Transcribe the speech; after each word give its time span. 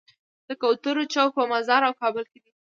د 0.47 0.49
کوترو 0.61 1.03
چوک 1.13 1.29
په 1.37 1.43
مزار 1.51 1.81
او 1.87 1.93
کابل 2.01 2.23
کې 2.31 2.39
دی. 2.43 2.51